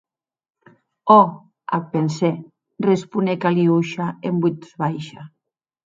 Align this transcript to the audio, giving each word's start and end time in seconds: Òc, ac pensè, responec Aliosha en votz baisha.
Òc, 1.15 1.35
ac 1.79 1.85
pensè, 1.93 2.33
responec 2.89 3.49
Aliosha 3.53 4.13
en 4.31 4.45
votz 4.49 4.77
baisha. 4.85 5.33